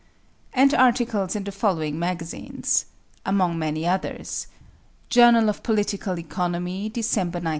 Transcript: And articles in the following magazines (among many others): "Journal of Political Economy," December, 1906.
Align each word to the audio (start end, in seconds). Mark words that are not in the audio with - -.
And 0.51 0.73
articles 0.73 1.35
in 1.35 1.43
the 1.43 1.51
following 1.51 1.99
magazines 1.99 2.85
(among 3.23 3.59
many 3.59 3.85
others): 3.87 4.47
"Journal 5.09 5.47
of 5.47 5.61
Political 5.61 6.17
Economy," 6.17 6.89
December, 6.89 7.37
1906. 7.37 7.49